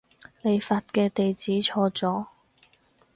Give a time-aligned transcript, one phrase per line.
[0.41, 2.25] 你發嘅地址錯咗